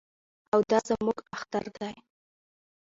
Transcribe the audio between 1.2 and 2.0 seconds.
اختر دی.